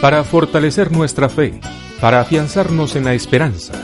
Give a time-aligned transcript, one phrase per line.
[0.00, 1.54] para fortalecer nuestra fe,
[2.00, 3.74] para afianzarnos en la esperanza,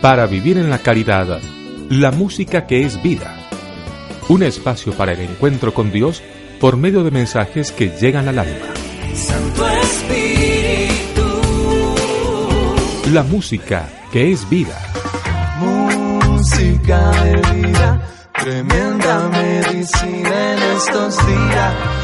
[0.00, 1.40] para vivir en la caridad,
[1.88, 3.34] la música que es vida.
[4.28, 6.22] Un espacio para el encuentro con Dios
[6.60, 8.66] por medio de mensajes que llegan al alma.
[9.14, 11.22] Santo Espíritu.
[13.12, 14.78] La música que es vida.
[15.58, 18.02] Música de vida,
[18.38, 21.97] tremenda medicina en estos días.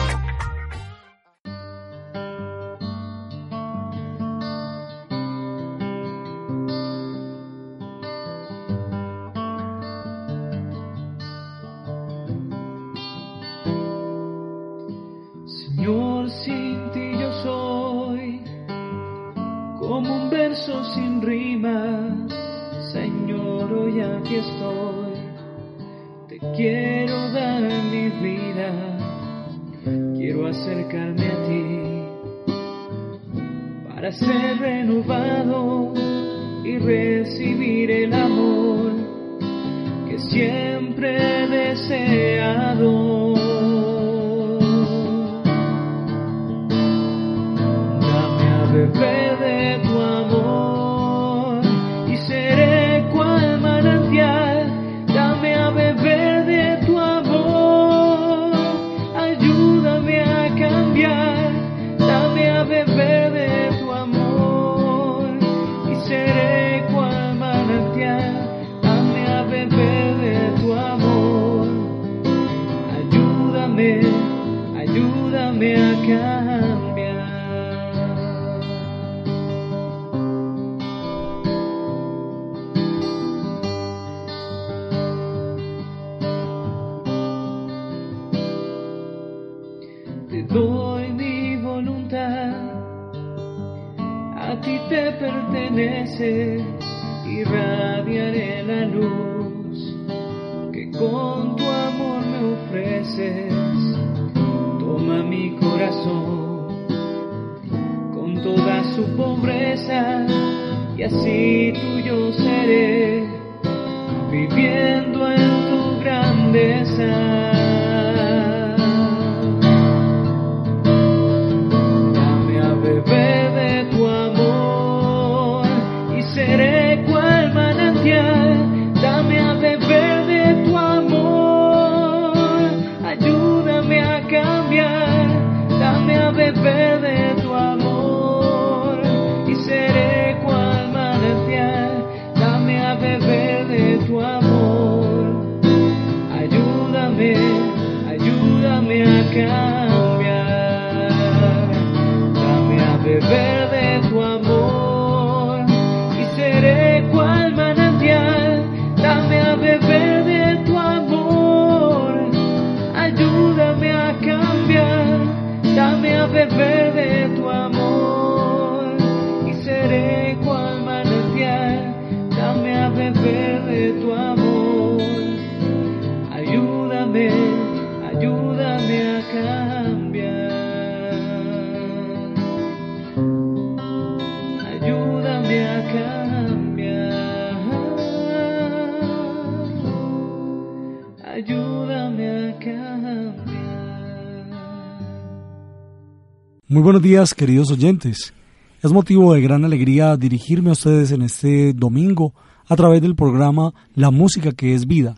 [196.75, 198.35] Muy buenos días, queridos oyentes.
[198.83, 202.35] Es motivo de gran alegría dirigirme a ustedes en este domingo
[202.67, 205.15] a través del programa La Música que es Vida,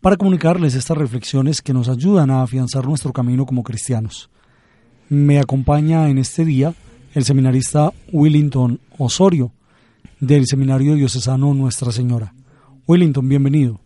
[0.00, 4.30] para comunicarles estas reflexiones que nos ayudan a afianzar nuestro camino como cristianos.
[5.08, 6.74] Me acompaña en este día
[7.14, 9.52] el seminarista Willington Osorio,
[10.18, 12.34] del Seminario Diocesano Nuestra Señora.
[12.88, 13.78] Willington, bienvenido.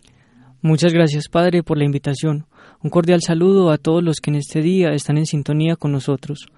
[0.63, 2.47] Muchas gracias, Padre, por la invitación.
[2.83, 6.49] Un cordial saludo a todos los que en este día están en sintonía con nosotros.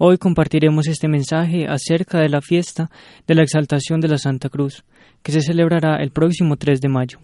[0.00, 2.88] Hoy compartiremos este mensaje acerca de la fiesta
[3.26, 4.84] de la exaltación de la Santa Cruz,
[5.24, 7.18] que se celebrará el próximo 3 de mayo.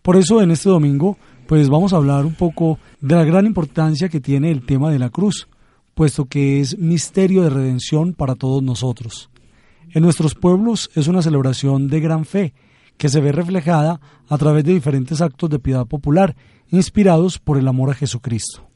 [0.00, 4.08] Por eso en este domingo, pues vamos a hablar un poco de la gran importancia
[4.08, 5.48] que tiene el tema de la cruz,
[5.94, 9.28] puesto que es misterio de redención para todos nosotros.
[9.90, 12.54] En nuestros pueblos es una celebración de gran fe,
[12.96, 14.00] que se ve reflejada
[14.30, 16.36] a través de diferentes actos de piedad popular,
[16.70, 18.71] inspirados por el amor a Jesucristo.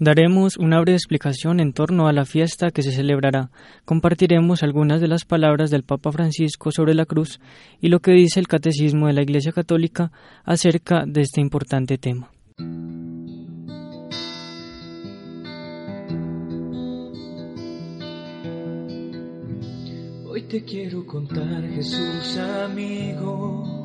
[0.00, 3.50] Daremos una breve explicación en torno a la fiesta que se celebrará.
[3.84, 7.38] Compartiremos algunas de las palabras del Papa Francisco sobre la cruz
[7.80, 10.10] y lo que dice el Catecismo de la Iglesia Católica
[10.44, 12.30] acerca de este importante tema.
[20.26, 23.83] Hoy te quiero contar, Jesús amigo,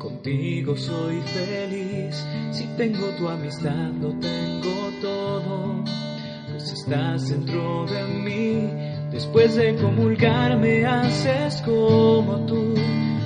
[0.00, 2.26] contigo soy feliz.
[2.50, 5.84] Si tengo tu amistad, lo tengo todo,
[6.50, 8.70] pues estás dentro de mí.
[9.12, 12.74] Después de comulgar me haces como tú,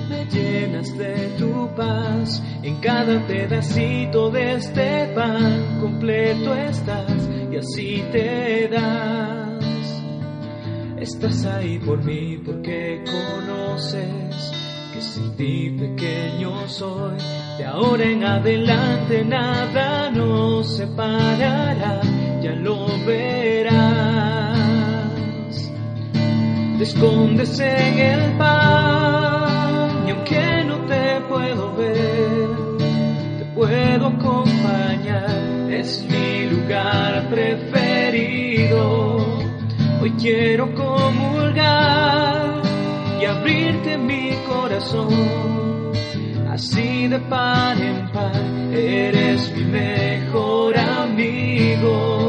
[0.09, 2.43] me llenas de tu paz.
[2.61, 10.03] En cada pedacito de este pan completo estás y así te das.
[10.99, 14.64] Estás ahí por mí porque conoces
[14.95, 17.17] que sin ti pequeño soy.
[17.57, 22.01] De ahora en adelante nada nos separará,
[22.41, 23.75] ya lo verás.
[26.77, 32.49] Te escondes en el pan aunque no te puedo ver,
[33.39, 35.69] te puedo acompañar.
[35.69, 39.17] Es mi lugar preferido.
[40.01, 42.34] Hoy quiero comulgar
[43.21, 45.09] y abrirte mi corazón.
[46.49, 48.41] Así de par en par,
[48.73, 52.25] eres mi mejor amigo.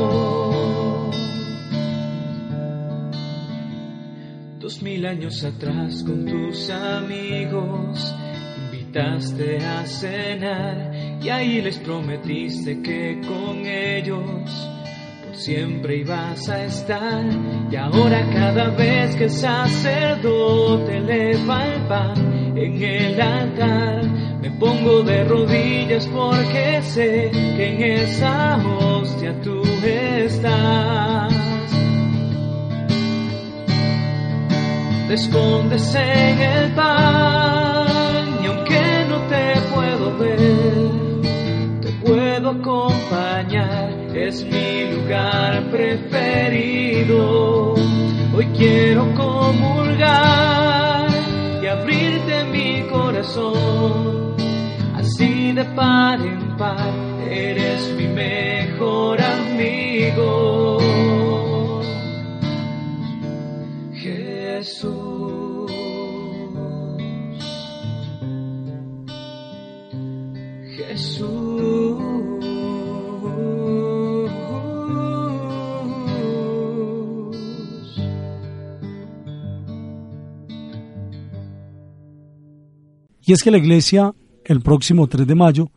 [4.58, 8.14] Dos mil años atrás con tus amigos
[8.96, 10.92] invitaste a cenar
[11.22, 14.50] y ahí les prometiste que con ellos
[15.36, 17.24] siempre ibas a estar.
[17.70, 24.04] Y ahora cada vez que el sacerdote eleva el pan en el altar,
[24.40, 31.32] me pongo de rodillas porque sé que en esa hostia tú estás.
[35.08, 44.44] Te escondes en el pan y aunque no te puedo ver, te puedo acompañar es
[44.44, 47.74] mi lugar preferido.
[48.34, 51.08] Hoy quiero comulgar
[51.62, 54.34] y abrirte mi corazón.
[54.94, 56.94] Así de par en par,
[57.28, 60.78] eres mi mejor amigo.
[63.92, 65.45] Jesús.
[83.26, 84.14] Y es que la Iglesia,
[84.44, 85.72] el próximo 3 de mayo,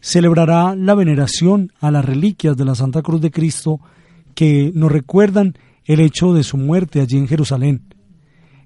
[0.00, 3.78] celebrará la veneración a las reliquias de la Santa Cruz de Cristo
[4.34, 5.54] que nos recuerdan
[5.84, 7.82] el hecho de su muerte allí en Jerusalén.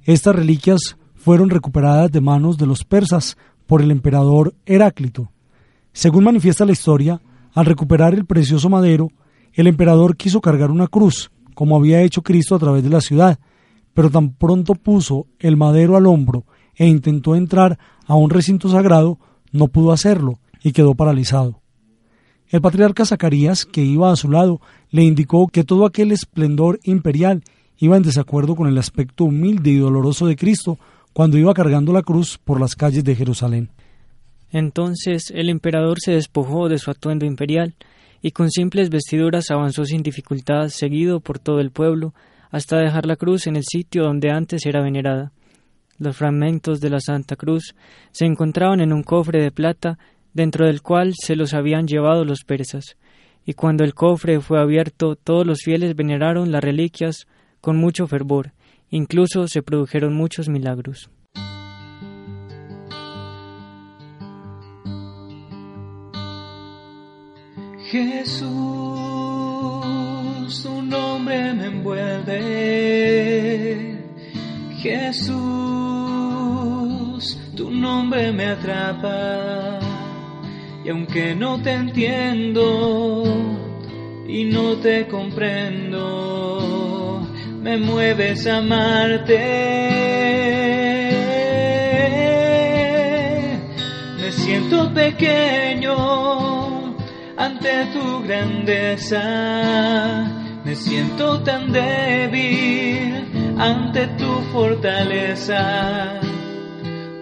[0.05, 3.37] Estas reliquias fueron recuperadas de manos de los persas
[3.67, 5.33] por el emperador Heráclito.
[5.93, 7.21] Según manifiesta la historia,
[7.55, 9.11] al recuperar el precioso madero,
[9.53, 13.41] el emperador quiso cargar una cruz, como había hecho Cristo a través de la ciudad,
[13.95, 16.45] pero tan pronto puso el madero al hombro
[16.77, 19.19] e intentó entrar a un recinto sagrado,
[19.53, 21.61] no pudo hacerlo y quedó paralizado.
[22.49, 24.61] El patriarca Zacarías, que iba a su lado,
[24.91, 27.45] le indicó que todo aquel esplendor imperial
[27.77, 30.79] iba en desacuerdo con el aspecto humilde y doloroso de Cristo
[31.13, 33.69] cuando iba cargando la cruz por las calles de Jerusalén.
[34.51, 37.75] Entonces el emperador se despojó de su atuendo imperial
[38.23, 42.15] y con simples vestiduras avanzó sin dificultad, seguido por todo el pueblo,
[42.51, 45.33] hasta dejar la cruz en el sitio donde antes era venerada.
[45.99, 47.75] Los fragmentos de la Santa Cruz
[48.13, 49.99] se encontraban en un cofre de plata
[50.33, 52.97] dentro del cual se los habían llevado los persas,
[53.45, 57.27] y cuando el cofre fue abierto todos los fieles veneraron las reliquias
[57.61, 58.53] con mucho fervor,
[58.91, 61.11] incluso se produjeron muchos milagros.
[67.91, 68.53] Jesús,
[70.63, 72.39] tu nombre me envuelve.
[74.77, 75.78] Jesús,
[77.69, 79.79] tu nombre me atrapa.
[80.85, 83.25] Y aunque no te entiendo
[84.27, 86.51] y no te comprendo,
[87.61, 89.39] me mueves a amarte.
[94.21, 95.97] Me siento pequeño
[97.37, 99.21] ante tu grandeza.
[100.65, 106.28] Me siento tan débil ante tu fortaleza.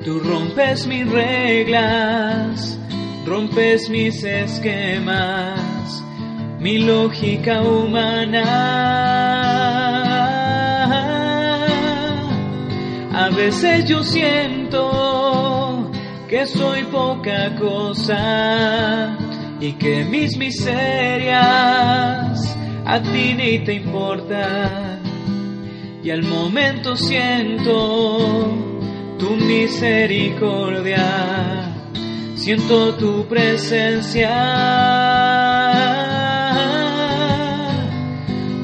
[0.07, 2.79] Tú rompes mis reglas,
[3.27, 6.01] rompes mis esquemas,
[6.61, 8.45] mi lógica humana.
[13.15, 15.91] A veces yo siento
[16.29, 19.19] que soy poca cosa
[19.59, 21.37] y que mis miserias
[22.85, 24.85] a ti ni te importan.
[26.05, 28.66] y al momento siento
[29.19, 31.07] tu misericordia,
[32.35, 34.31] siento tu presencia.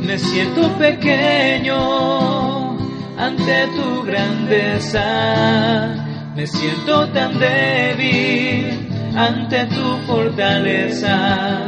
[0.07, 2.77] Me siento pequeño
[3.17, 5.05] ante tu grandeza,
[6.37, 11.67] me siento tan débil ante tu fortaleza.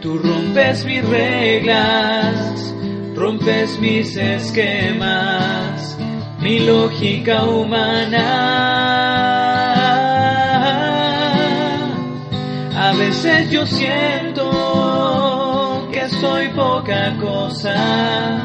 [0.00, 2.74] Tú rompes mis reglas,
[3.14, 5.79] rompes mis esquemas,
[6.40, 8.26] mi lógica humana.
[12.76, 14.50] A veces yo siento
[15.92, 18.40] que soy poca cosa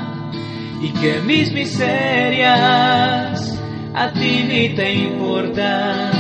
[0.82, 2.56] y que mis miserias
[3.94, 6.12] a ti ni te importan.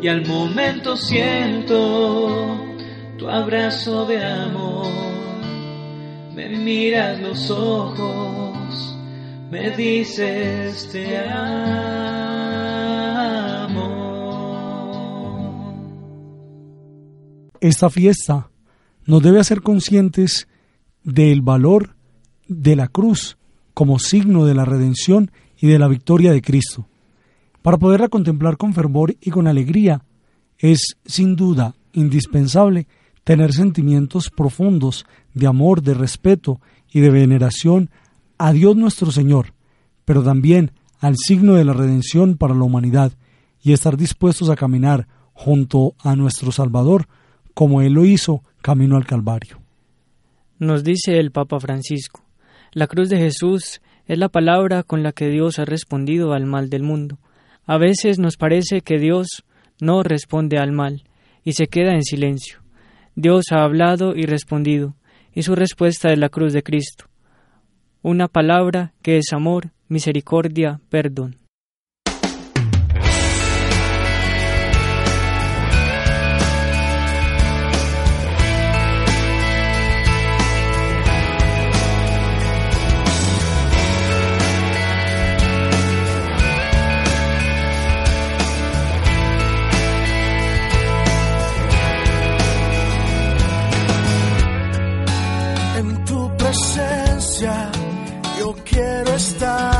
[0.00, 2.56] Y al momento siento
[3.18, 4.86] tu abrazo de amor.
[6.34, 8.55] Me miras los ojos,
[9.50, 11.66] me dices te amo.
[17.60, 18.50] Esta fiesta
[19.04, 20.48] nos debe hacer conscientes
[21.02, 21.96] del valor
[22.48, 23.38] de la cruz
[23.74, 26.86] como signo de la redención y de la victoria de Cristo.
[27.62, 30.02] Para poderla contemplar con fervor y con alegría,
[30.58, 32.86] es sin duda indispensable
[33.24, 36.60] tener sentimientos profundos de amor, de respeto
[36.92, 37.90] y de veneración
[38.38, 39.54] a Dios nuestro Señor,
[40.04, 43.12] pero también al signo de la redención para la humanidad
[43.62, 47.08] y estar dispuestos a caminar junto a nuestro Salvador
[47.54, 49.60] como Él lo hizo camino al Calvario.
[50.58, 52.24] Nos dice el Papa Francisco,
[52.72, 56.70] la cruz de Jesús es la palabra con la que Dios ha respondido al mal
[56.70, 57.18] del mundo.
[57.66, 59.44] A veces nos parece que Dios
[59.80, 61.04] no responde al mal
[61.44, 62.60] y se queda en silencio.
[63.14, 64.94] Dios ha hablado y respondido,
[65.32, 67.06] y su respuesta es la cruz de Cristo
[68.06, 71.38] una palabra que es amor, misericordia, perdón.
[96.38, 97.75] Presencia
[98.38, 99.75] yo quiero estar.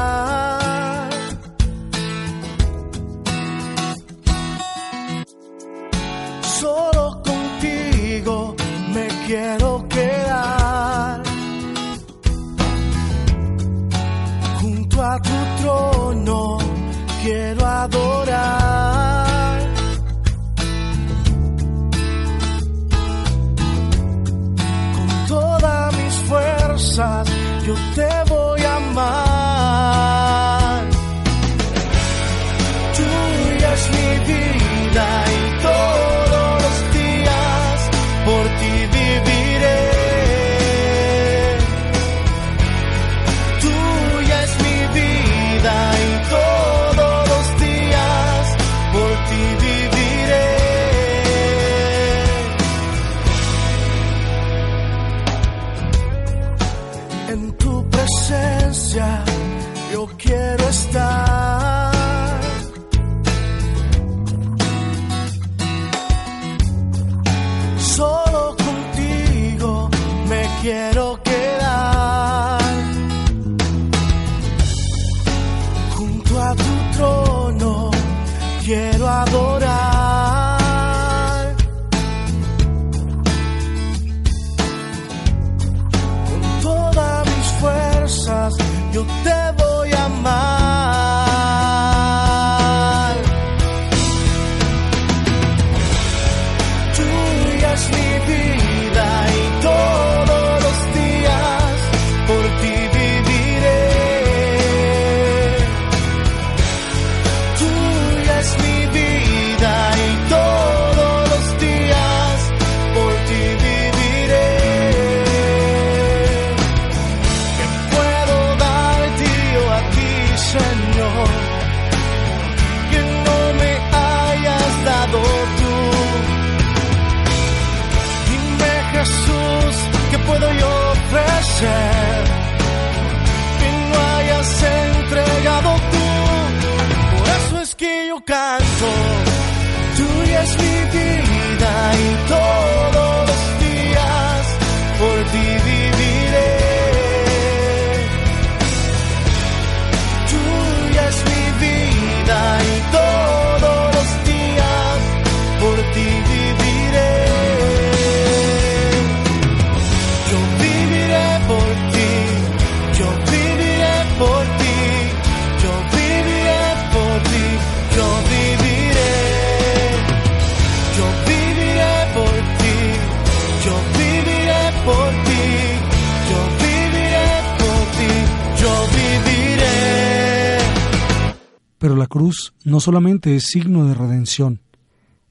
[182.86, 184.60] Solamente es signo de redención,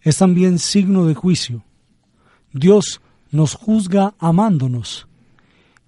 [0.01, 1.63] es también signo de juicio.
[2.51, 2.99] Dios
[3.31, 5.07] nos juzga amándonos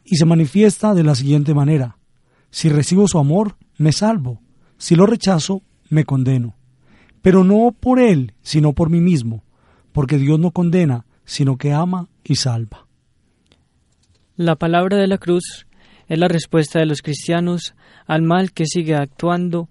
[0.06, 1.98] y se manifiesta de la siguiente manera.
[2.52, 4.40] Si recibo su amor, me salvo.
[4.78, 6.56] Si lo rechazo, me condeno.
[7.22, 9.44] Pero no por Él, sino por mí mismo,
[9.92, 12.88] porque Dios no condena, sino que ama y salva.
[14.38, 15.68] La palabra de la cruz
[16.08, 19.68] es la respuesta de los cristianos al mal que sigue actuando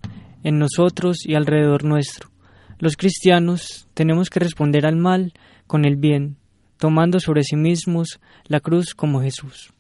[0.47, 2.31] en nosotros y alrededor nuestro.
[2.79, 5.33] Los cristianos tenemos que responder al mal
[5.67, 6.37] con el bien,
[6.79, 9.73] tomando sobre sí mismos la cruz como Jesús.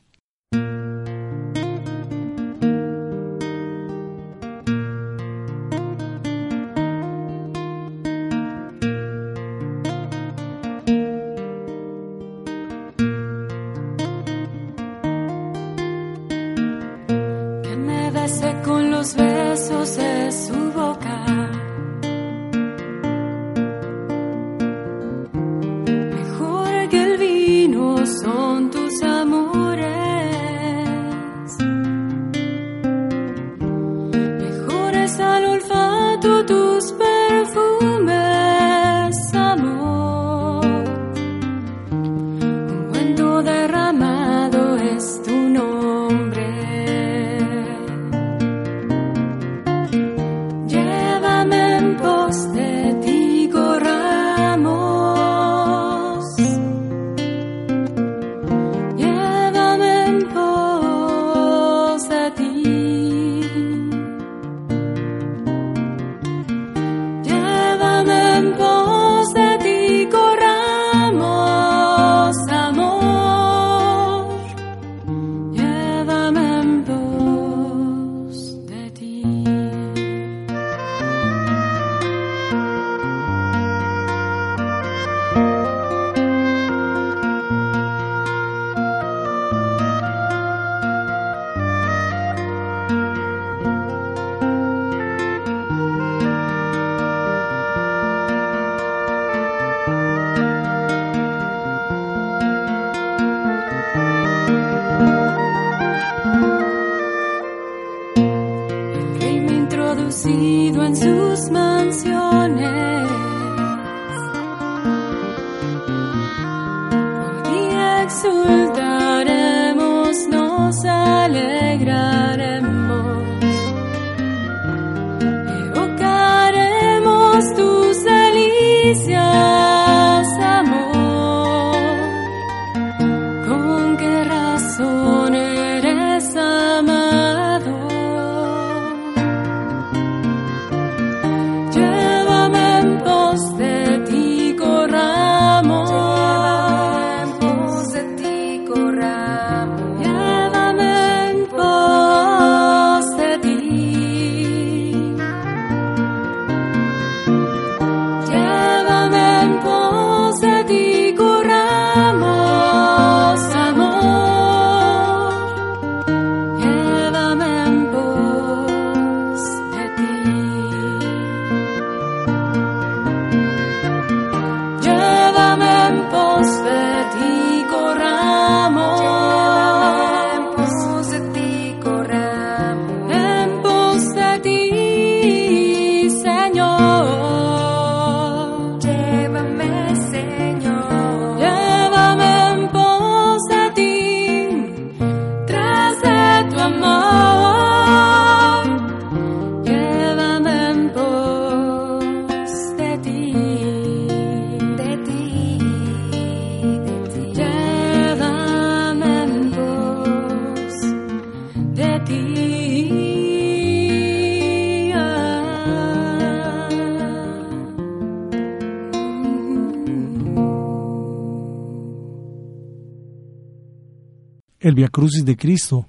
[224.66, 225.86] El Via Crucis de Cristo,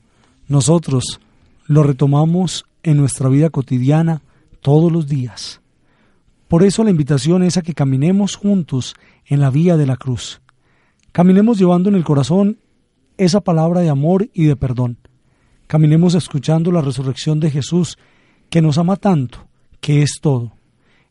[0.47, 1.19] nosotros
[1.65, 4.21] lo retomamos en nuestra vida cotidiana
[4.61, 5.61] todos los días.
[6.47, 8.93] Por eso la invitación es a que caminemos juntos
[9.25, 10.41] en la vía de la cruz.
[11.11, 12.59] Caminemos llevando en el corazón
[13.17, 14.99] esa palabra de amor y de perdón.
[15.65, 17.97] Caminemos escuchando la resurrección de Jesús,
[18.51, 19.47] que nos ama tanto,
[19.81, 20.53] que es todo.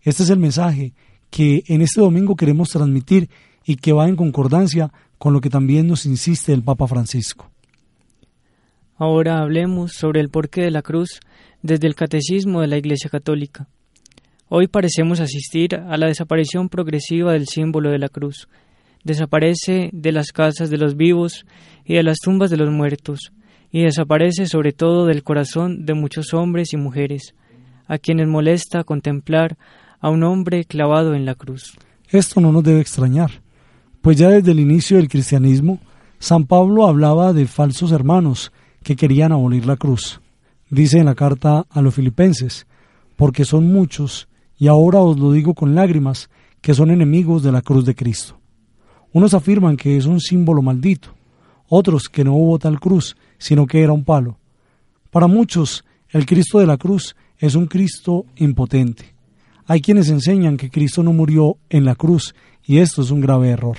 [0.02, 0.94] Este es el mensaje
[1.30, 3.28] que en este domingo queremos transmitir
[3.64, 7.50] y que va en concordancia con lo que también nos insiste el Papa Francisco.
[8.98, 11.20] Ahora hablemos sobre el porqué de la cruz
[11.60, 13.68] desde el Catecismo de la Iglesia Católica.
[14.48, 18.48] Hoy parecemos asistir a la desaparición progresiva del símbolo de la cruz.
[19.04, 21.44] Desaparece de las casas de los vivos
[21.84, 23.32] y de las tumbas de los muertos,
[23.70, 27.34] y desaparece sobre todo del corazón de muchos hombres y mujeres,
[27.86, 29.58] a quienes molesta contemplar
[30.00, 31.76] a un hombre clavado en la cruz.
[32.08, 33.42] Esto no nos debe extrañar,
[34.00, 35.80] pues ya desde el inicio del cristianismo,
[36.18, 38.52] San Pablo hablaba de falsos hermanos
[38.86, 40.20] que querían abolir la cruz.
[40.70, 42.68] Dice en la carta a los filipenses,
[43.16, 47.62] porque son muchos, y ahora os lo digo con lágrimas, que son enemigos de la
[47.62, 48.38] cruz de Cristo.
[49.12, 51.08] Unos afirman que es un símbolo maldito,
[51.68, 54.38] otros que no hubo tal cruz, sino que era un palo.
[55.10, 59.16] Para muchos, el Cristo de la cruz es un Cristo impotente.
[59.66, 63.48] Hay quienes enseñan que Cristo no murió en la cruz, y esto es un grave
[63.48, 63.78] error.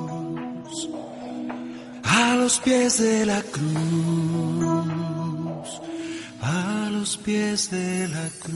[2.13, 3.71] a los pies de la cruz,
[6.41, 8.51] a los pies de la cruz.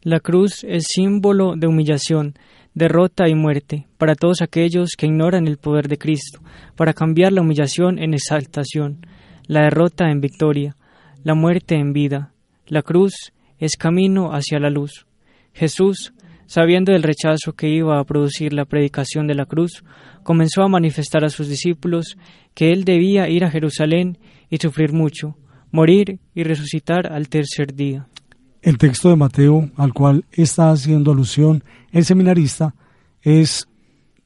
[0.00, 2.36] La cruz es símbolo de humillación,
[2.72, 6.40] derrota y muerte para todos aquellos que ignoran el poder de Cristo,
[6.74, 9.06] para cambiar la humillación en exaltación.
[9.48, 10.76] la derrota en victoria,
[11.24, 12.32] la muerte en vida.
[12.66, 15.06] La cruz es camino hacia la luz.
[15.52, 16.14] Jesús,
[16.52, 19.82] sabiendo del rechazo que iba a producir la predicación de la cruz,
[20.22, 22.18] comenzó a manifestar a sus discípulos
[22.52, 24.18] que él debía ir a Jerusalén
[24.50, 25.34] y sufrir mucho,
[25.70, 28.06] morir y resucitar al tercer día.
[28.60, 32.74] El texto de Mateo al cual está haciendo alusión el seminarista
[33.22, 33.66] es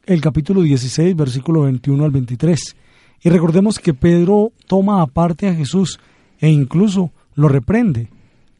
[0.04, 2.76] el capítulo 16, versículo 21 al 23.
[3.22, 6.00] Y recordemos que Pedro toma aparte a Jesús
[6.40, 8.10] e incluso lo reprende.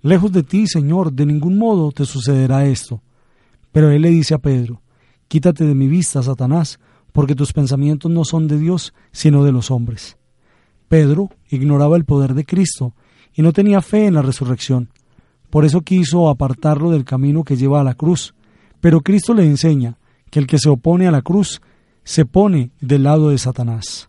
[0.02, 3.02] Lejos de ti, Señor, de ningún modo te sucederá esto.
[3.76, 4.80] Pero él le dice a Pedro,
[5.28, 6.80] Quítate de mi vista, Satanás,
[7.12, 10.16] porque tus pensamientos no son de Dios, sino de los hombres.
[10.88, 12.94] Pedro ignoraba el poder de Cristo
[13.34, 14.88] y no tenía fe en la resurrección.
[15.50, 18.34] Por eso quiso apartarlo del camino que lleva a la cruz.
[18.80, 19.98] Pero Cristo le enseña
[20.30, 21.60] que el que se opone a la cruz
[22.02, 24.08] se pone del lado de Satanás.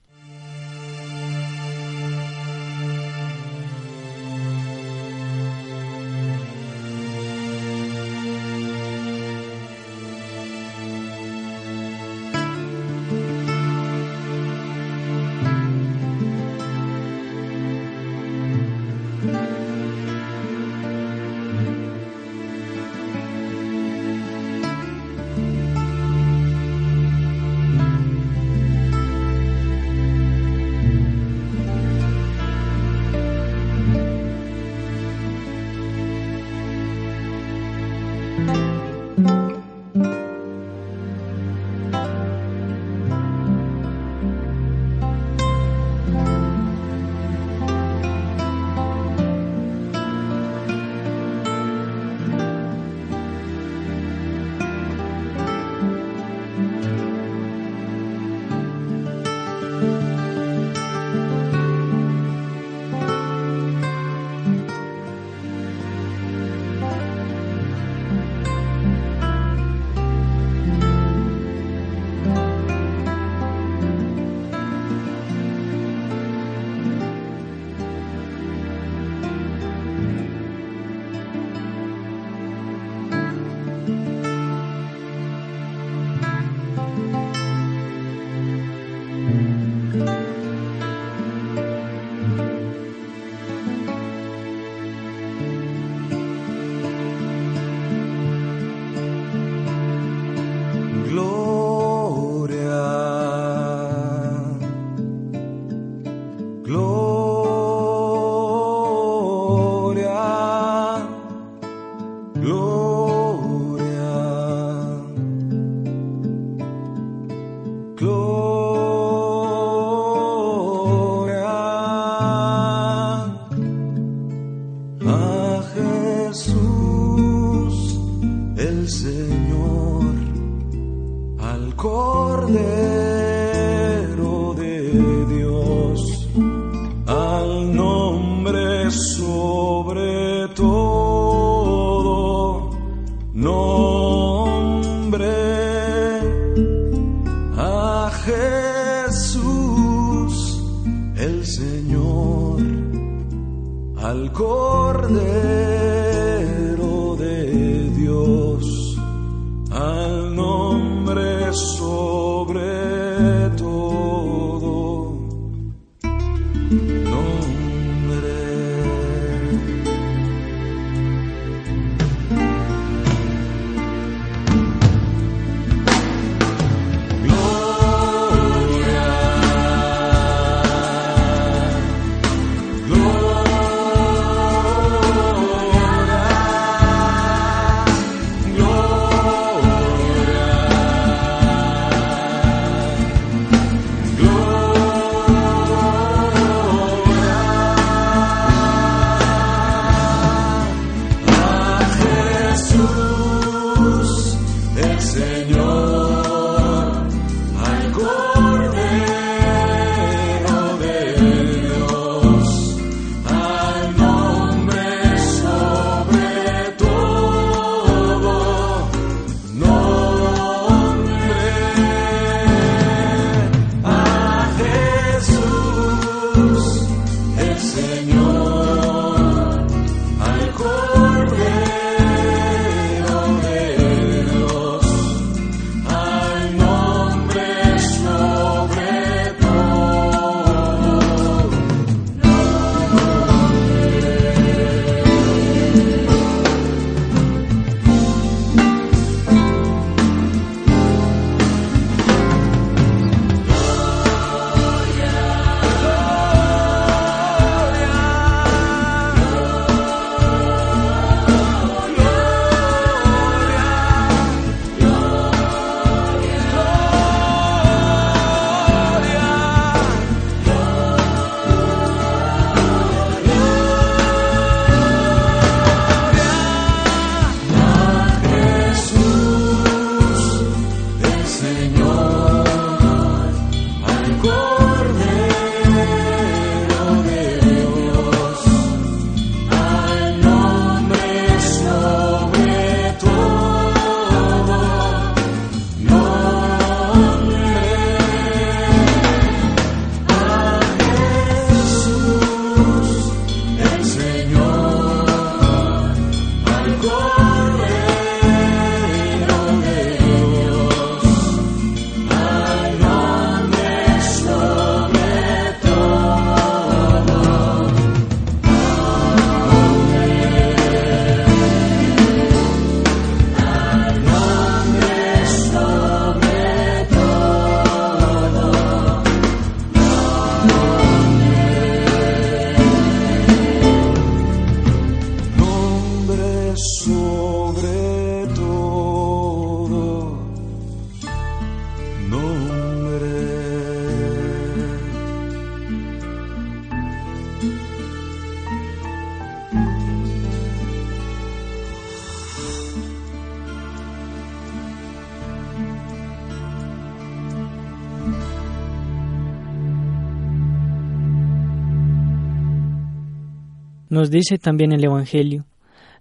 [363.98, 365.46] Nos dice también el Evangelio,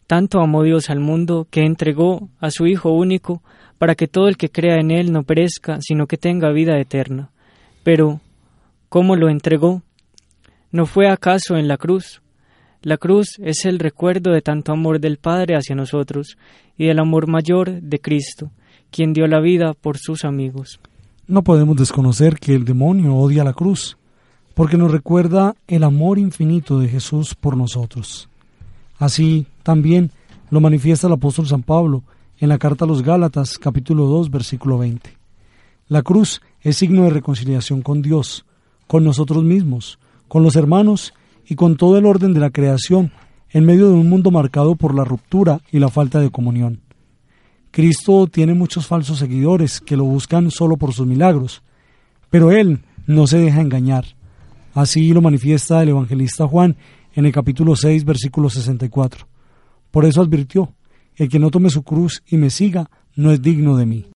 [0.07, 3.43] tanto amó Dios al mundo que entregó a su Hijo único
[3.79, 7.31] para que todo el que crea en Él no perezca, sino que tenga vida eterna.
[7.85, 8.21] Pero,
[8.91, 9.81] ¿cómo lo entregó?
[10.71, 12.21] ¿No fue acaso en la cruz?
[12.83, 16.37] La cruz es el recuerdo de tanto amor del Padre hacia nosotros
[16.77, 18.51] y del amor mayor de Cristo,
[18.91, 20.81] quien dio la vida por sus amigos.
[21.27, 23.97] No podemos desconocer que el demonio odia la cruz
[24.57, 28.31] porque nos recuerda el amor infinito de Jesús por nosotros.
[28.99, 30.13] Así también
[30.49, 32.05] lo manifiesta el apóstol San Pablo
[32.39, 35.11] en la carta a los Gálatas capítulo 2 versículo 20.
[35.89, 38.47] La cruz es signo de reconciliación con Dios,
[38.87, 41.13] con nosotros mismos, con los hermanos
[41.47, 43.13] y con todo el orden de la creación
[43.51, 46.81] en medio de un mundo marcado por la ruptura y la falta de comunión.
[47.73, 51.63] Cristo tiene muchos falsos seguidores que lo buscan solo por sus milagros,
[52.31, 54.16] pero Él no se deja engañar.
[54.77, 56.77] Así lo manifiesta el evangelista Juan
[57.15, 59.27] en el capítulo 6, versículo 64.
[59.91, 60.75] Por eso advirtió,
[61.15, 64.07] el que no tome su cruz y me siga no es digno de mí.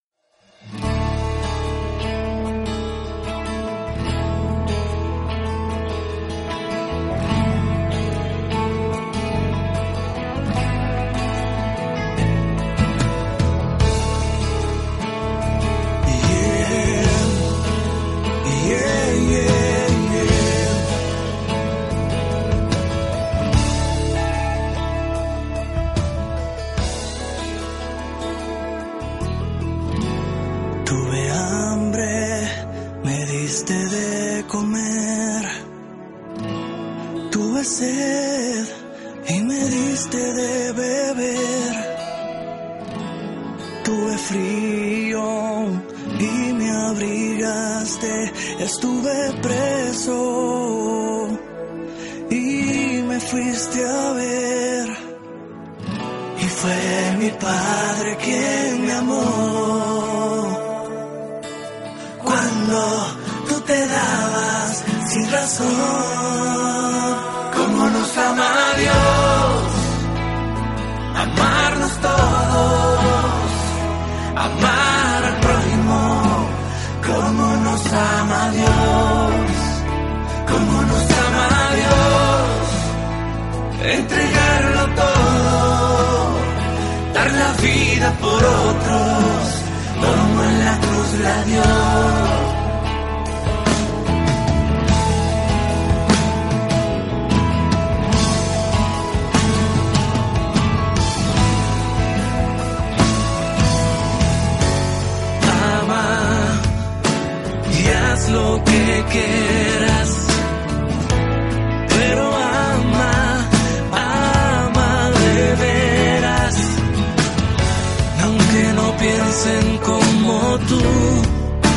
[118.61, 120.81] aunque no piensen como tú,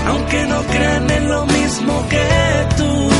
[0.07, 3.12] aunque no crean en lo mismo que tú.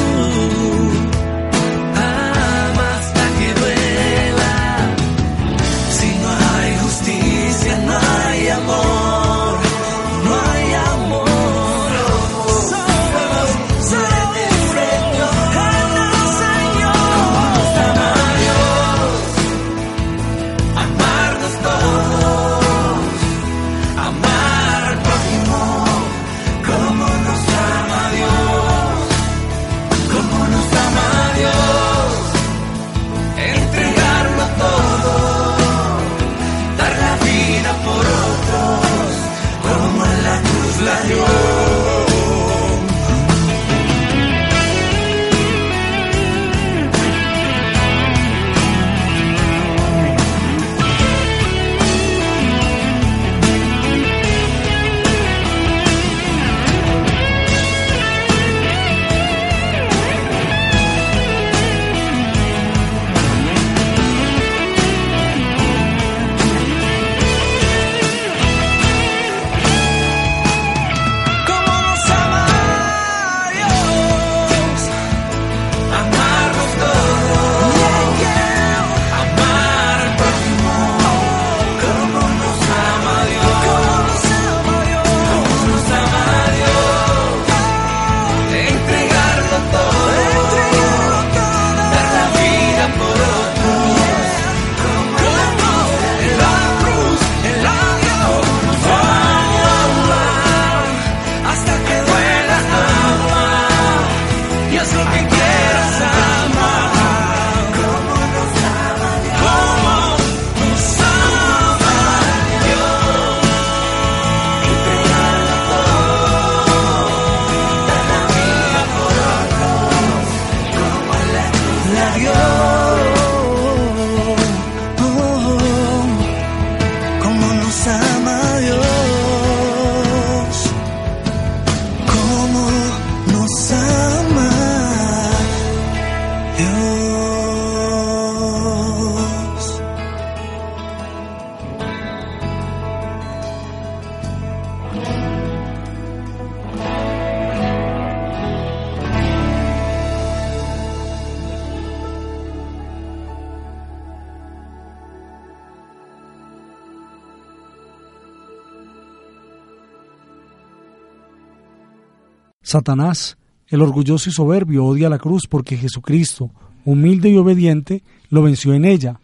[162.73, 166.49] Satanás, el orgulloso y soberbio, odia la cruz porque Jesucristo,
[166.85, 168.01] humilde y obediente,
[168.31, 169.19] lo venció en ella,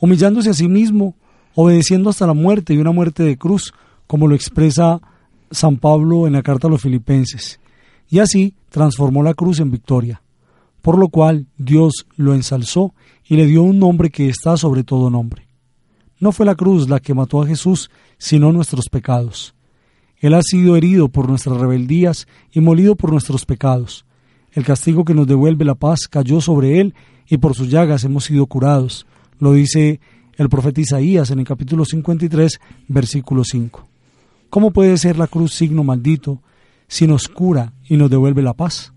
[0.00, 1.14] humillándose a sí mismo,
[1.54, 3.72] obedeciendo hasta la muerte y una muerte de cruz,
[4.06, 5.00] como lo expresa
[5.50, 7.58] San Pablo en la carta a los filipenses,
[8.10, 10.20] y así transformó la cruz en victoria,
[10.82, 12.92] por lo cual Dios lo ensalzó
[13.26, 15.48] y le dio un nombre que está sobre todo nombre.
[16.20, 19.54] No fue la cruz la que mató a Jesús, sino nuestros pecados.
[20.24, 24.06] Él ha sido herido por nuestras rebeldías y molido por nuestros pecados.
[24.52, 26.94] El castigo que nos devuelve la paz cayó sobre él
[27.28, 29.06] y por sus llagas hemos sido curados.
[29.38, 30.00] Lo dice
[30.38, 32.58] el profeta Isaías en el capítulo 53,
[32.88, 33.86] versículo 5.
[34.48, 36.40] ¿Cómo puede ser la cruz signo maldito
[36.88, 38.94] si nos cura y nos devuelve la paz?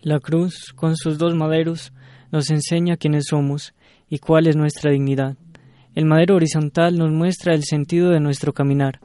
[0.00, 1.92] La cruz, con sus dos maderos,
[2.30, 3.74] nos enseña quiénes somos
[4.08, 5.36] y cuál es nuestra dignidad.
[5.96, 9.00] El madero horizontal nos muestra el sentido de nuestro caminar,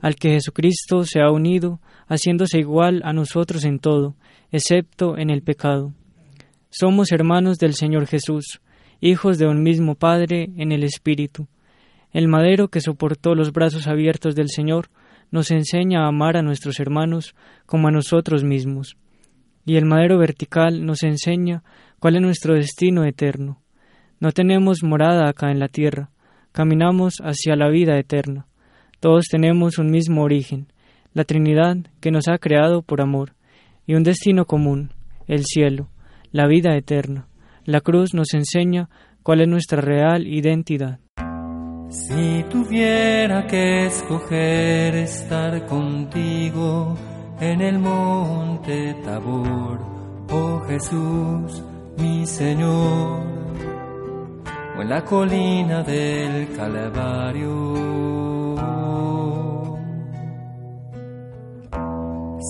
[0.00, 4.16] al que Jesucristo se ha unido, haciéndose igual a nosotros en todo,
[4.50, 5.92] excepto en el pecado.
[6.70, 8.60] Somos hermanos del Señor Jesús,
[9.00, 11.48] hijos de un mismo Padre en el Espíritu.
[12.12, 14.88] El madero que soportó los brazos abiertos del Señor
[15.30, 17.34] nos enseña a amar a nuestros hermanos
[17.66, 18.96] como a nosotros mismos.
[19.64, 21.62] Y el madero vertical nos enseña
[21.98, 23.60] cuál es nuestro destino eterno.
[24.20, 26.10] No tenemos morada acá en la tierra,
[26.52, 28.46] caminamos hacia la vida eterna.
[29.06, 30.66] Todos tenemos un mismo origen,
[31.14, 33.34] la Trinidad que nos ha creado por amor,
[33.86, 34.90] y un destino común,
[35.28, 35.86] el cielo,
[36.32, 37.28] la vida eterna.
[37.64, 38.88] La cruz nos enseña
[39.22, 40.98] cuál es nuestra real identidad.
[41.88, 46.98] Si tuviera que escoger estar contigo
[47.40, 49.78] en el monte Tabor,
[50.32, 51.62] oh Jesús,
[51.98, 53.22] mi Señor,
[54.76, 58.45] o en la colina del Calvario.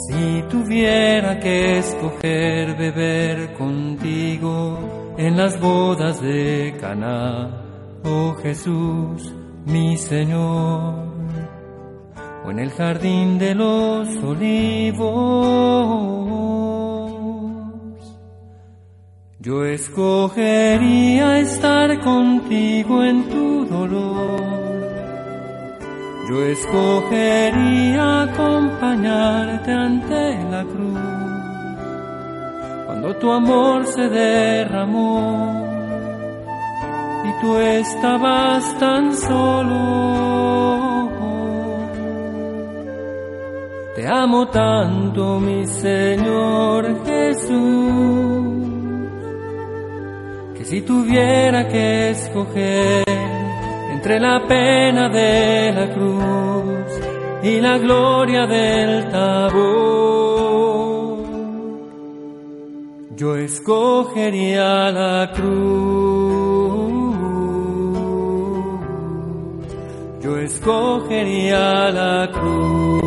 [0.08, 4.78] Si tuviera que escoger beber contigo,
[5.18, 7.62] en las bodas de Caná,
[8.04, 9.32] oh Jesús,
[9.64, 10.94] mi Señor,
[12.44, 15.56] o en el jardín de los olivos.
[19.40, 24.65] Yo escogería estar contigo en tu dolor.
[26.28, 30.98] Yo escogería acompañarte ante la cruz
[32.84, 35.64] cuando tu amor se derramó
[37.24, 41.10] y tú estabas tan solo.
[43.94, 47.54] Te amo tanto, mi Señor Jesús,
[50.56, 53.25] que si tuviera que escoger
[54.06, 56.86] entre la pena de la cruz
[57.42, 60.46] y la gloria del tabor,
[63.16, 67.16] yo escogería la cruz.
[70.22, 73.05] Yo escogería la cruz.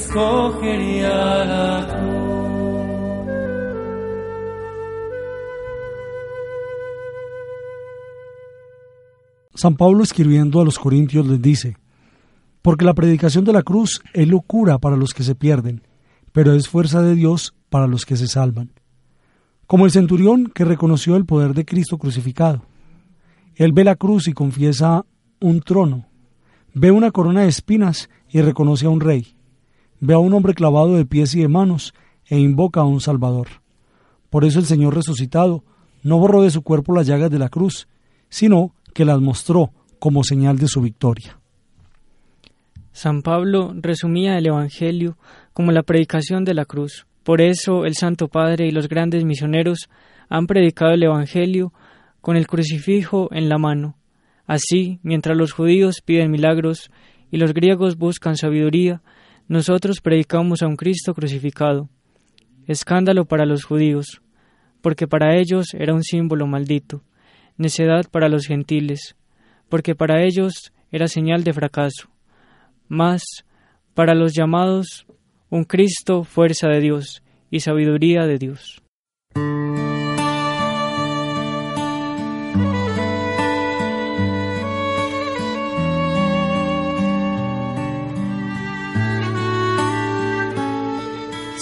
[0.00, 1.86] Escogería la
[9.54, 11.76] San Pablo escribiendo a los Corintios les dice,
[12.62, 15.82] porque la predicación de la cruz es locura para los que se pierden,
[16.32, 18.72] pero es fuerza de Dios para los que se salvan.
[19.66, 22.62] Como el centurión que reconoció el poder de Cristo crucificado.
[23.54, 25.04] Él ve la cruz y confiesa
[25.40, 26.06] un trono,
[26.72, 29.36] ve una corona de espinas y reconoce a un rey
[30.00, 31.94] ve a un hombre clavado de pies y de manos
[32.26, 33.48] e invoca a un Salvador.
[34.30, 35.64] Por eso el Señor resucitado
[36.02, 37.88] no borró de su cuerpo las llagas de la cruz,
[38.28, 41.38] sino que las mostró como señal de su victoria.
[42.92, 45.16] San Pablo resumía el Evangelio
[45.52, 47.06] como la predicación de la cruz.
[47.22, 49.88] Por eso el Santo Padre y los grandes misioneros
[50.28, 51.72] han predicado el Evangelio
[52.20, 53.96] con el crucifijo en la mano.
[54.46, 56.90] Así, mientras los judíos piden milagros
[57.30, 59.02] y los griegos buscan sabiduría,
[59.50, 61.88] nosotros predicamos a un Cristo crucificado.
[62.68, 64.22] Escándalo para los judíos,
[64.80, 67.02] porque para ellos era un símbolo maldito,
[67.56, 69.16] necedad para los gentiles,
[69.68, 72.08] porque para ellos era señal de fracaso,
[72.86, 73.24] mas
[73.92, 75.04] para los llamados
[75.48, 77.20] un Cristo fuerza de Dios
[77.50, 78.80] y sabiduría de Dios.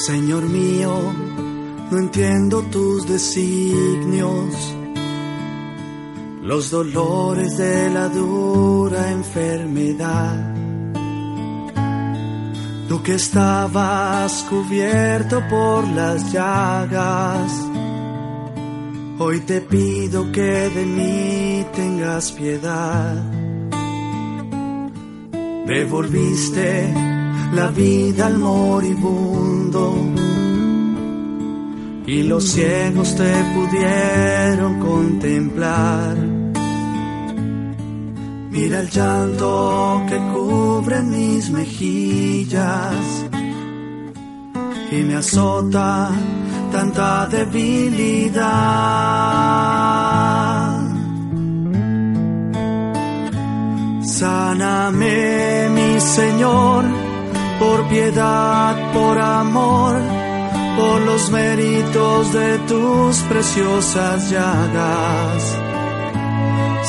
[0.08, 1.12] Señor mío,
[1.90, 4.74] no entiendo tus designios,
[6.40, 10.54] los dolores de la dura enfermedad.
[12.88, 17.52] Tú que estabas cubierto por las llagas,
[19.18, 23.14] hoy te pido que de mí tengas piedad.
[25.66, 27.17] Devolviste
[27.52, 29.94] la vida al moribundo
[32.06, 36.16] y los ciegos te pudieron contemplar.
[38.50, 43.26] Mira el llanto que cubre mis mejillas
[44.90, 46.10] y me azota
[46.72, 48.48] tanta debilidad.
[54.02, 57.07] Sáname, mi Señor
[57.58, 59.96] por piedad, por amor,
[60.76, 65.58] por los méritos de tus preciosas llagas.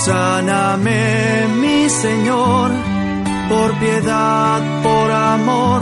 [0.05, 2.71] Sáname, mi Señor,
[3.49, 5.81] por piedad, por amor,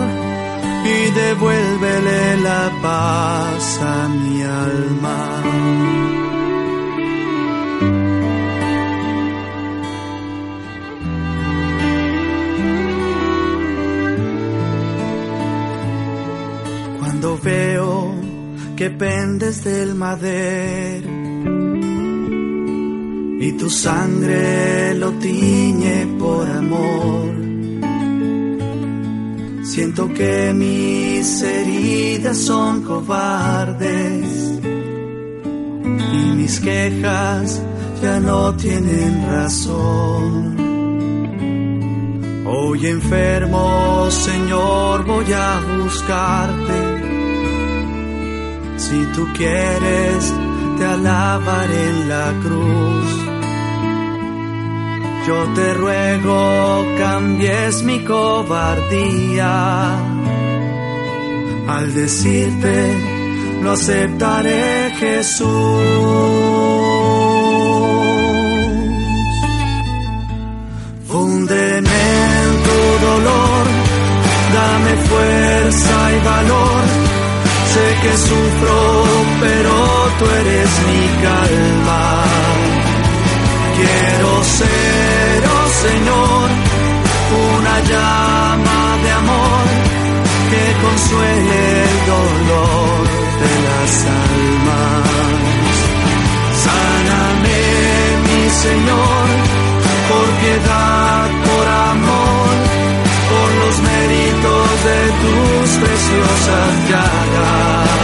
[0.85, 5.96] y devuélvele la paz a mi alma.
[17.43, 18.13] Veo
[18.75, 21.09] que pendes del madero
[23.39, 27.35] y tu sangre lo tiñe por amor.
[29.63, 34.59] Siento que mis heridas son cobardes
[36.13, 37.61] y mis quejas
[38.01, 40.57] ya no tienen razón.
[42.49, 46.66] Hoy enfermo, Señor, voy a buscarte
[48.77, 50.33] si tú quieres,
[50.77, 53.09] te alabaré en la cruz.
[55.27, 59.97] Yo te ruego, cambies mi cobardía.
[61.67, 62.95] Al decirte,
[63.61, 65.47] lo aceptaré Jesús.
[71.07, 71.99] Fúndeme
[72.41, 73.65] en tu dolor,
[74.53, 77.06] dame fuerza y valor
[77.77, 78.77] sé que sufro,
[79.43, 79.73] pero
[80.17, 82.03] tú eres mi calma.
[83.77, 86.45] Quiero ser, oh Señor,
[87.49, 89.63] una llama de amor
[90.51, 92.97] que consuele el dolor
[93.43, 93.91] de las
[94.25, 95.05] almas.
[96.65, 97.59] Sáname,
[98.27, 99.25] mi Señor,
[100.09, 102.16] por piedad, por amor,
[104.83, 107.97] de tus preciosas llagas.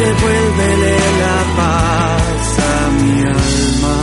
[0.00, 3.98] devuélvele la paz a mi alma.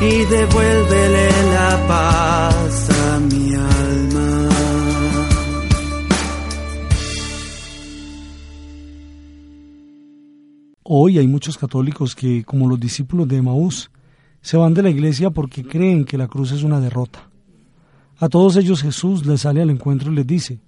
[0.00, 2.61] Y devuélvele la paz
[10.94, 13.90] Hoy hay muchos católicos que, como los discípulos de Maús,
[14.42, 17.30] se van de la iglesia porque creen que la cruz es una derrota.
[18.18, 20.60] A todos ellos Jesús les sale al encuentro y les dice,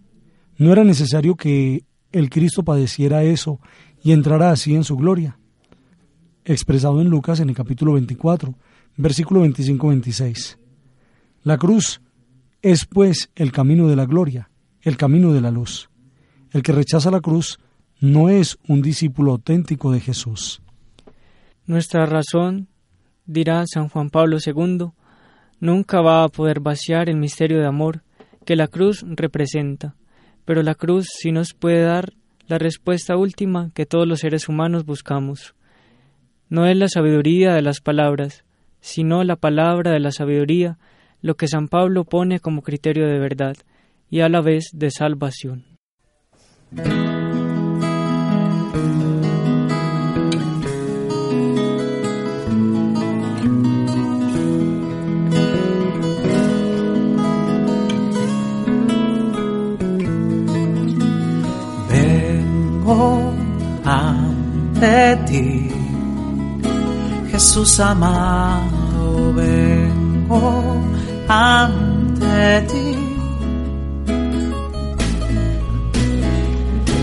[0.57, 3.61] no era necesario que el Cristo padeciera eso
[4.03, 5.39] y entrara así en su gloria.
[6.47, 8.55] Expresado en Lucas en el capítulo 24,
[8.97, 10.57] versículo 25-26.
[11.43, 12.01] La cruz
[12.63, 14.49] es pues el camino de la gloria,
[14.81, 15.91] el camino de la luz.
[16.51, 17.59] El que rechaza la cruz
[18.05, 20.61] no es un discípulo auténtico de Jesús.
[21.67, 22.69] Nuestra razón,
[23.25, 24.91] dirá San Juan Pablo II,
[25.59, 28.03] nunca va a poder vaciar el misterio de amor
[28.45, 29.97] que la cruz representa,
[30.45, 32.13] pero la cruz sí nos puede dar
[32.47, 35.55] la respuesta última que todos los seres humanos buscamos.
[36.51, 38.45] No es la sabiduría de las palabras,
[38.81, 40.79] sino la palabra de la sabiduría
[41.23, 43.57] lo que San Pablo pone como criterio de verdad
[44.11, 45.65] y a la vez de salvación.
[65.27, 65.71] Ti,
[67.31, 70.83] Jesús amado, vengo
[71.29, 72.99] ante ti.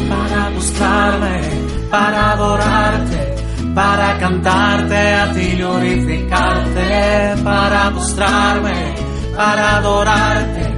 [0.10, 1.42] Para buscarme,
[1.90, 3.36] para adorarte,
[3.74, 8.96] para cantarte a ti, glorificarte, para mostrarme,
[9.36, 10.72] para adorarte,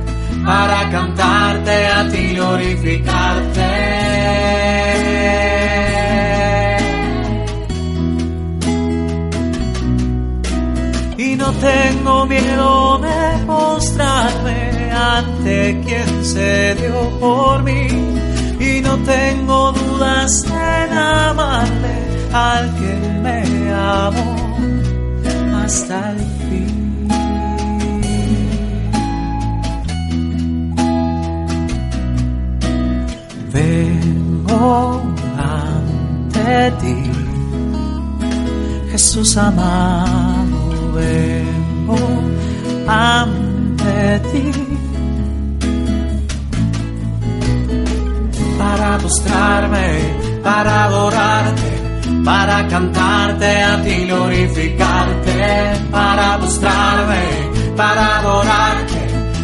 [0.46, 4.63] para cantarte a ti, glorificarte.
[11.64, 17.88] Tengo miedo de mostrarme ante quien se dio por mí
[18.60, 21.96] y no tengo dudas en amarle
[22.34, 22.94] al que
[23.24, 24.36] me amó
[25.64, 27.08] hasta el fin.
[33.54, 35.02] Vengo
[35.38, 36.98] ante ti,
[38.92, 40.74] Jesús amado
[42.88, 44.52] ante ti
[48.58, 51.72] para mostrarme, para adorarte,
[52.24, 57.24] para cantarte a ti, glorificarte, para mostrarme,
[57.76, 59.02] para adorarte,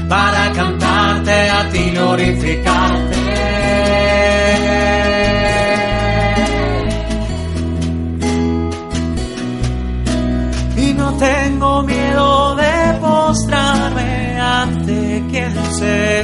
[0.08, 3.19] para cantarte a ti, glorificarte.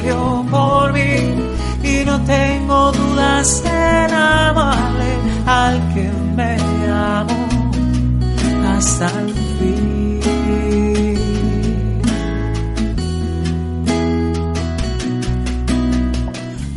[0.02, 1.34] Dio por mí
[1.82, 6.56] y no tengo dudas en amarle al que me
[6.90, 7.70] amó
[8.76, 10.20] hasta el fin.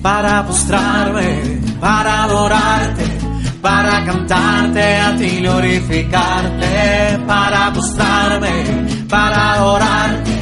[0.02, 3.20] Para postrarme, para adorarte
[3.62, 10.39] para cantarte a ti, glorificarte, para mostrarme, para adorarte,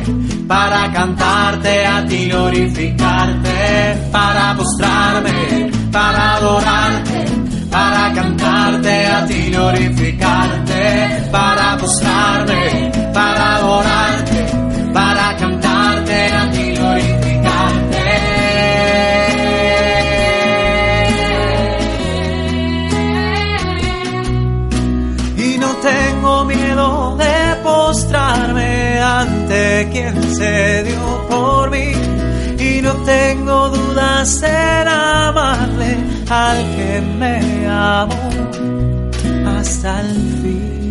[0.48, 7.26] para cantarte a ti, glorificarte, para mostrarme, para adorarte,
[7.70, 14.27] para cantarte a ti, glorificarte, para mostrarme, para adorarte,
[29.98, 31.92] quien se dio por mí
[32.60, 35.98] y no tengo dudas en amarle
[36.30, 38.30] al que me amó
[39.58, 40.87] hasta el fin.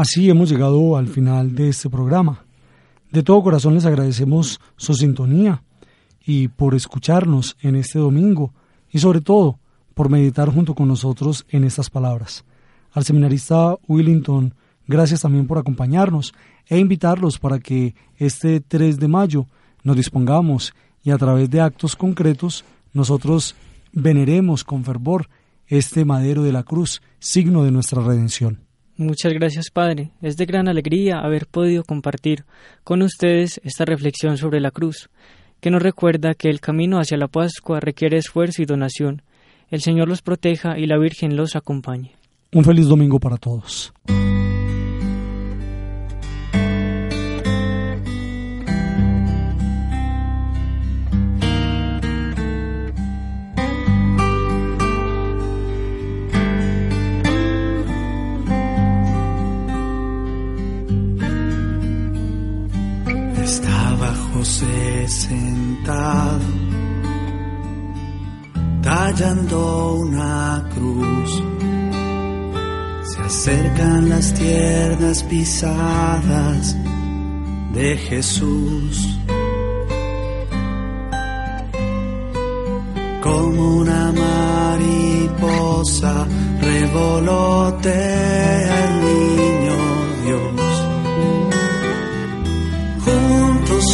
[0.00, 2.46] Así hemos llegado al final de este programa.
[3.12, 5.62] De todo corazón les agradecemos su sintonía
[6.24, 8.54] y por escucharnos en este domingo
[8.90, 9.58] y sobre todo
[9.92, 12.46] por meditar junto con nosotros en estas palabras.
[12.92, 14.54] Al seminarista Willington,
[14.86, 16.32] gracias también por acompañarnos
[16.66, 19.48] e invitarlos para que este 3 de mayo
[19.82, 20.72] nos dispongamos
[21.04, 23.54] y a través de actos concretos nosotros
[23.92, 25.28] veneremos con fervor
[25.66, 28.69] este madero de la cruz, signo de nuestra redención.
[29.00, 30.10] Muchas gracias, Padre.
[30.20, 32.44] Es de gran alegría haber podido compartir
[32.84, 35.08] con ustedes esta reflexión sobre la cruz,
[35.62, 39.22] que nos recuerda que el camino hacia la Pascua requiere esfuerzo y donación.
[39.70, 42.12] El Señor los proteja y la Virgen los acompañe.
[42.52, 43.94] Un feliz domingo para todos.
[64.40, 66.40] José sentado,
[68.80, 71.42] tal rayando una cruz.
[73.04, 76.74] Se acercan las tiernas pisadas
[77.74, 79.18] de Jesús.
[83.22, 84.10] Como una
[84.70, 86.26] mariposa
[86.62, 87.90] revolotea
[89.02, 89.49] niño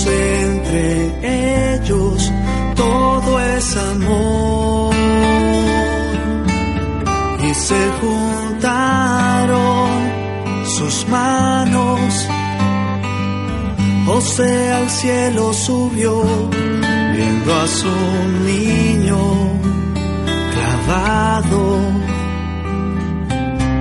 [0.06, 2.32] entre ellos
[2.74, 4.94] todo es amor.
[7.48, 9.90] Y se juntaron
[10.64, 12.28] sus manos.
[14.06, 16.22] José al cielo subió
[17.16, 17.94] viendo a su
[18.44, 19.18] niño
[20.52, 21.80] clavado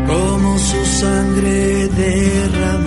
[0.08, 2.85] como su sangre derramó.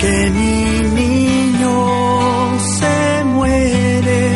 [0.00, 0.62] Porque mi
[0.94, 1.74] niño
[2.78, 4.30] se muere,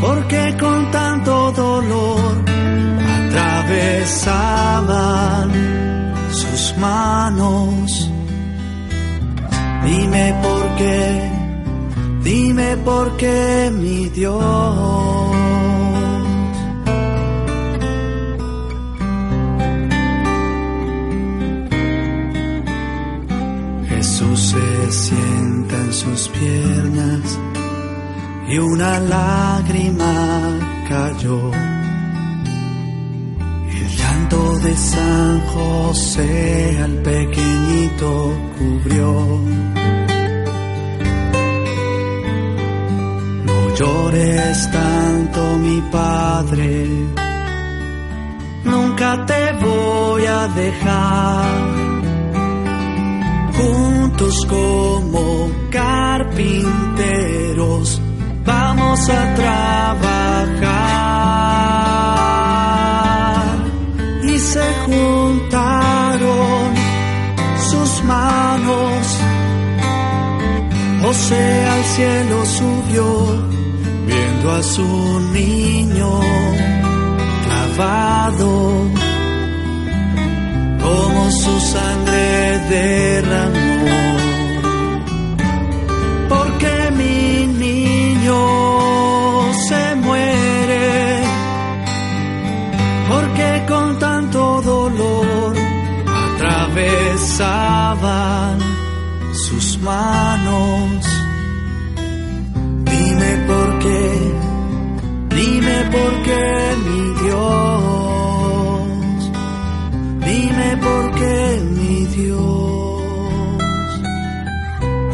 [0.00, 2.42] porque con tanto dolor
[3.28, 5.52] atravesaban
[6.32, 8.10] sus manos.
[9.84, 11.30] Dime por qué,
[12.22, 15.21] dime por qué mi Dios.
[24.92, 27.38] Se sienta en sus piernas
[28.48, 31.50] y una lágrima cayó.
[33.70, 39.40] El llanto de San José al pequeñito cubrió.
[43.46, 46.86] No llores tanto, mi padre,
[48.64, 51.71] nunca te voy a dejar
[54.48, 56.42] como carpinteros
[58.44, 60.32] vamos a trabajar.
[64.22, 66.74] Y se juntaron
[67.70, 69.18] sus manos,
[71.02, 73.08] José al cielo subió,
[74.06, 76.20] viendo a su niño
[77.44, 78.50] clavado
[80.82, 83.61] como su sangre derramó.
[97.40, 98.58] Atravesaban
[99.32, 101.04] sus manos.
[102.84, 104.32] Dime por qué,
[105.30, 107.52] dime por qué mi Dios.
[110.24, 113.02] Dime por qué mi Dios,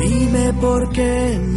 [0.01, 1.48] dime por qué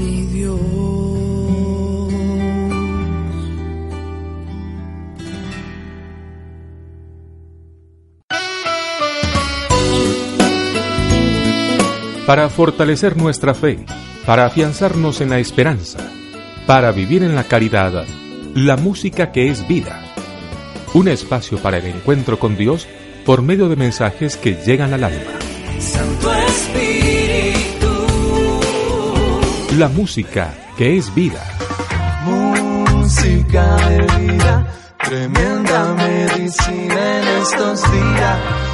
[12.31, 13.77] Para fortalecer nuestra fe,
[14.25, 15.99] para afianzarnos en la esperanza,
[16.65, 18.05] para vivir en la caridad,
[18.55, 20.01] la música que es vida.
[20.93, 22.87] Un espacio para el encuentro con Dios
[23.25, 25.33] por medio de mensajes que llegan al alma.
[25.77, 27.89] Santo Espíritu,
[29.77, 31.43] La música que es vida.
[32.23, 34.73] música de vida,
[35.03, 38.70] tremenda medicina en estos días.